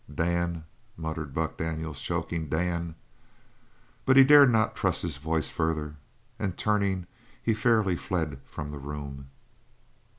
[0.11, 0.63] "Dan,"
[0.97, 2.95] muttered Buck Daniels, choking, "Dan"
[4.07, 5.95] but he dared not trust his voice further,
[6.39, 7.05] and turning,
[7.39, 9.29] he fairly fled from the room.